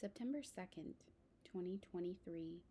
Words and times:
September 0.00 0.38
2nd, 0.38 0.94
2023. 1.44 2.62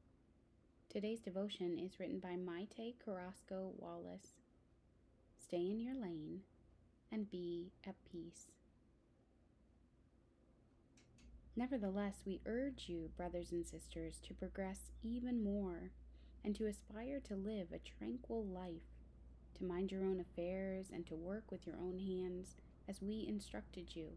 Today's 0.89 1.19
devotion 1.19 1.77
is 1.77 1.99
written 1.99 2.17
by 2.17 2.29
Mytae 2.29 2.95
Carrasco 3.05 3.73
Wallace. 3.77 4.39
Stay 5.37 5.69
in 5.69 5.79
your 5.79 5.93
lane 5.93 6.39
and 7.11 7.29
be 7.29 7.71
at 7.85 7.93
peace. 8.11 8.47
Nevertheless, 11.55 12.23
we 12.25 12.41
urge 12.47 12.85
you, 12.87 13.11
brothers 13.15 13.51
and 13.51 13.63
sisters, 13.63 14.19
to 14.27 14.33
progress 14.33 14.89
even 15.03 15.43
more 15.43 15.91
and 16.43 16.55
to 16.55 16.65
aspire 16.65 17.19
to 17.25 17.35
live 17.35 17.67
a 17.71 17.77
tranquil 17.99 18.43
life, 18.43 18.89
to 19.55 19.63
mind 19.63 19.91
your 19.91 20.03
own 20.03 20.19
affairs 20.19 20.87
and 20.91 21.05
to 21.05 21.15
work 21.15 21.51
with 21.51 21.67
your 21.67 21.75
own 21.75 21.99
hands 21.99 22.55
as 22.87 23.03
we 23.03 23.27
instructed 23.29 23.95
you 23.95 24.13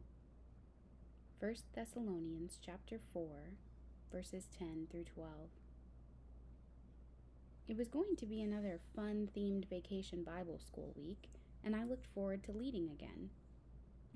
1 1.42 1.56
Thessalonians 1.74 2.56
chapter 2.64 3.00
4 3.12 3.24
verses 4.12 4.46
10 4.60 4.86
through 4.88 5.06
12. 5.12 5.28
It 7.66 7.76
was 7.76 7.88
going 7.88 8.14
to 8.18 8.26
be 8.26 8.40
another 8.40 8.78
fun 8.94 9.28
themed 9.36 9.68
vacation 9.68 10.22
Bible 10.22 10.60
school 10.64 10.94
week, 10.96 11.30
and 11.64 11.74
I 11.74 11.82
looked 11.82 12.06
forward 12.14 12.44
to 12.44 12.52
leading 12.52 12.88
again. 12.88 13.30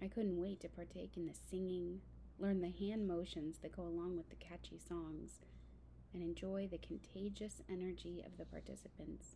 I 0.00 0.06
couldn't 0.06 0.40
wait 0.40 0.60
to 0.60 0.68
partake 0.68 1.16
in 1.16 1.26
the 1.26 1.34
singing, 1.50 2.00
learn 2.38 2.60
the 2.60 2.70
hand 2.70 3.08
motions 3.08 3.58
that 3.58 3.74
go 3.74 3.82
along 3.82 4.16
with 4.16 4.30
the 4.30 4.36
catchy 4.36 4.78
songs, 4.78 5.40
and 6.14 6.22
enjoy 6.22 6.68
the 6.70 6.78
contagious 6.78 7.60
energy 7.68 8.22
of 8.24 8.38
the 8.38 8.44
participants. 8.44 9.34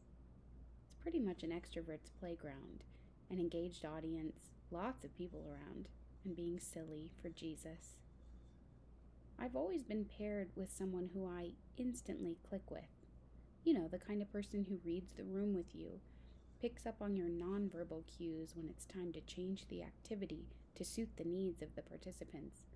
It's 0.87 0.95
pretty 0.95 1.19
much 1.19 1.43
an 1.43 1.51
extrovert's 1.51 2.11
playground, 2.21 2.85
an 3.33 3.41
engaged 3.41 3.85
audience, 3.85 4.37
lots 4.71 5.03
of 5.03 5.19
people 5.19 5.45
around 5.51 5.89
and 6.25 6.37
being 6.37 6.59
silly 6.59 7.11
for 7.21 7.29
Jesus. 7.29 7.97
I've 9.39 9.57
always 9.57 9.85
been 9.85 10.05
paired 10.05 10.51
with 10.55 10.71
someone 10.77 11.11
who 11.15 11.27
I 11.27 11.53
instantly 11.79 12.37
click 12.47 12.71
with. 12.71 12.83
You 13.65 13.75
know, 13.75 13.89
the 13.89 13.99
kind 13.99 14.21
of 14.21 14.33
person 14.33 14.67
who 14.69 14.81
reads 14.85 15.13
the 15.13 15.25
room 15.25 15.55
with 15.55 15.75
you, 15.75 16.01
picks 16.61 16.87
up 16.87 16.97
on 17.01 17.17
your 17.17 17.29
nonverbal 17.29 18.05
cues 18.07 18.53
when 18.55 18.69
it's 18.69 18.85
time 18.85 19.13
to 19.13 19.21
change 19.23 19.67
the 19.69 19.83
activity 19.83 20.47
to 20.75 20.85
suit 20.85 21.09
the 21.17 21.25
needs 21.25 21.63
of 21.63 21.75
the 21.75 21.83
participants, 21.83 22.67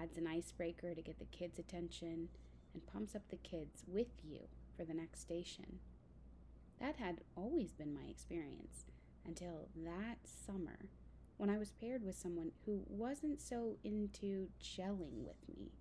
adds 0.00 0.18
an 0.18 0.26
icebreaker 0.26 0.94
to 0.94 1.02
get 1.02 1.18
the 1.18 1.24
kids' 1.26 1.58
attention, 1.58 2.28
and 2.74 2.86
pumps 2.86 3.14
up 3.14 3.22
the 3.30 3.36
kids 3.36 3.84
with 3.86 4.22
you 4.22 4.40
for 4.76 4.84
the 4.84 4.94
next 4.94 5.20
station. 5.20 5.78
That 6.78 6.96
had 6.96 7.22
always 7.36 7.72
been 7.72 7.94
my 7.94 8.04
experience 8.10 8.84
until 9.24 9.68
that 9.82 10.18
summer 10.24 10.90
when 11.36 11.50
I 11.50 11.58
was 11.58 11.70
paired 11.70 12.02
with 12.02 12.18
someone 12.18 12.52
who 12.64 12.82
wasn't 12.88 13.40
so 13.40 13.76
into 13.84 14.48
gelling 14.62 15.24
with 15.24 15.36
me. 15.48 15.72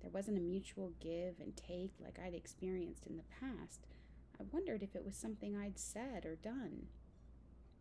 There 0.00 0.10
wasn't 0.10 0.38
a 0.38 0.40
mutual 0.40 0.92
give 1.00 1.36
and 1.40 1.56
take 1.56 1.92
like 2.00 2.18
I'd 2.18 2.34
experienced 2.34 3.06
in 3.06 3.16
the 3.16 3.22
past. 3.40 3.86
I 4.40 4.44
wondered 4.50 4.82
if 4.82 4.96
it 4.96 5.04
was 5.04 5.14
something 5.14 5.56
I'd 5.56 5.78
said 5.78 6.24
or 6.24 6.34
done. 6.34 6.88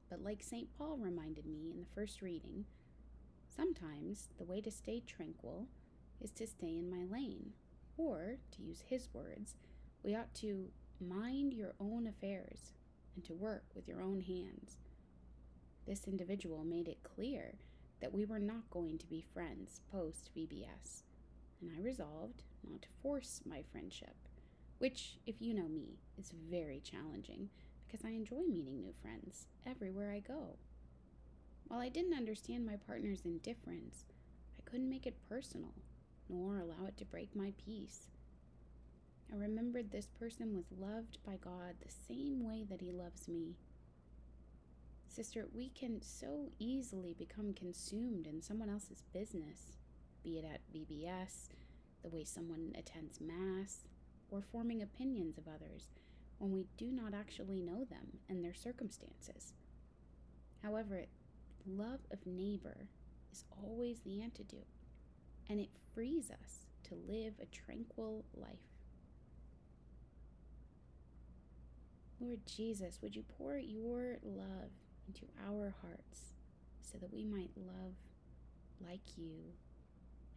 But 0.09 0.23
like 0.23 0.43
St. 0.43 0.67
Paul 0.77 0.97
reminded 0.97 1.45
me 1.45 1.71
in 1.71 1.79
the 1.79 1.95
first 1.95 2.21
reading, 2.21 2.65
sometimes 3.55 4.29
the 4.37 4.45
way 4.45 4.61
to 4.61 4.69
stay 4.69 5.01
tranquil 5.05 5.67
is 6.19 6.31
to 6.31 6.45
stay 6.45 6.77
in 6.77 6.89
my 6.89 7.05
lane. 7.05 7.53
Or, 7.97 8.37
to 8.51 8.61
use 8.61 8.81
his 8.81 9.09
words, 9.13 9.55
we 10.03 10.15
ought 10.15 10.33
to 10.35 10.69
mind 10.99 11.53
your 11.53 11.73
own 11.79 12.07
affairs 12.07 12.73
and 13.15 13.23
to 13.25 13.33
work 13.33 13.63
with 13.75 13.87
your 13.87 14.01
own 14.01 14.21
hands. 14.21 14.77
This 15.87 16.07
individual 16.07 16.63
made 16.63 16.87
it 16.87 17.03
clear 17.03 17.55
that 18.01 18.13
we 18.13 18.25
were 18.25 18.39
not 18.39 18.69
going 18.69 18.97
to 18.97 19.07
be 19.07 19.25
friends 19.33 19.81
post 19.91 20.29
VBS, 20.35 21.03
and 21.61 21.71
I 21.75 21.81
resolved 21.81 22.43
not 22.67 22.81
to 22.83 22.87
force 23.01 23.41
my 23.45 23.63
friendship, 23.71 24.15
which, 24.77 25.17
if 25.25 25.35
you 25.39 25.53
know 25.53 25.67
me, 25.67 25.99
is 26.17 26.33
very 26.49 26.81
challenging 26.83 27.49
because 27.85 28.05
I 28.05 28.11
enjoy 28.11 28.43
meeting 28.47 28.79
new 28.79 28.93
friends 29.01 29.47
everywhere 29.65 30.11
I 30.11 30.19
go. 30.19 30.57
While 31.67 31.79
I 31.79 31.89
didn't 31.89 32.17
understand 32.17 32.65
my 32.65 32.75
partner's 32.75 33.25
indifference, 33.25 34.05
I 34.57 34.69
couldn't 34.69 34.89
make 34.89 35.05
it 35.05 35.27
personal, 35.29 35.73
nor 36.29 36.57
allow 36.57 36.85
it 36.87 36.97
to 36.97 37.05
break 37.05 37.35
my 37.35 37.53
peace. 37.63 38.07
I 39.31 39.35
remembered 39.35 39.91
this 39.91 40.07
person 40.07 40.55
was 40.55 40.65
loved 40.77 41.17
by 41.25 41.37
God 41.37 41.75
the 41.79 41.91
same 42.07 42.43
way 42.43 42.65
that 42.69 42.81
he 42.81 42.91
loves 42.91 43.27
me. 43.27 43.55
Sister, 45.11 45.45
we 45.53 45.67
can 45.67 46.01
so 46.01 46.51
easily 46.57 47.13
become 47.13 47.53
consumed 47.53 48.25
in 48.25 48.41
someone 48.41 48.69
else's 48.69 49.03
business, 49.13 49.75
be 50.23 50.37
it 50.37 50.45
at 50.45 50.61
VBS, 50.73 51.49
the 52.01 52.09
way 52.09 52.23
someone 52.23 52.71
attends 52.79 53.19
Mass, 53.19 53.79
or 54.29 54.41
forming 54.41 54.81
opinions 54.81 55.37
of 55.37 55.49
others 55.49 55.89
when 56.37 56.53
we 56.53 56.65
do 56.77 56.93
not 56.93 57.13
actually 57.13 57.59
know 57.59 57.83
them 57.83 58.19
and 58.29 58.41
their 58.41 58.53
circumstances. 58.53 59.51
However, 60.63 61.03
love 61.67 61.99
of 62.09 62.25
neighbor 62.25 62.87
is 63.33 63.43
always 63.61 63.99
the 63.99 64.21
antidote, 64.21 64.65
and 65.49 65.59
it 65.59 65.69
frees 65.93 66.31
us 66.31 66.67
to 66.83 66.95
live 66.95 67.33
a 67.41 67.45
tranquil 67.47 68.23
life. 68.33 68.71
Lord 72.21 72.39
Jesus, 72.45 72.99
would 73.01 73.13
you 73.13 73.25
pour 73.37 73.57
your 73.57 74.15
love 74.23 74.71
into 75.07 75.25
our 75.47 75.73
hearts 75.81 76.33
so 76.81 76.97
that 76.97 77.13
we 77.13 77.23
might 77.23 77.51
love 77.55 77.93
like 78.83 79.17
you 79.17 79.53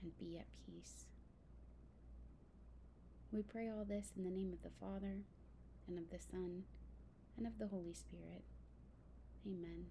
and 0.03 0.17
be 0.19 0.39
at 0.39 0.47
peace. 0.67 1.07
We 3.33 3.43
pray 3.43 3.69
all 3.69 3.85
this 3.85 4.13
in 4.17 4.25
the 4.25 4.31
name 4.31 4.53
of 4.53 4.63
the 4.63 4.77
Father, 4.81 5.25
and 5.89 5.99
of 5.99 6.11
the 6.11 6.19
Son, 6.19 6.63
and 7.37 7.47
of 7.47 7.59
the 7.59 7.67
Holy 7.67 7.95
Spirit. 7.95 8.45
Amen. 9.47 9.87